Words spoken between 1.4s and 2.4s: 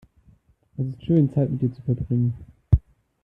mit dir zu verbringen.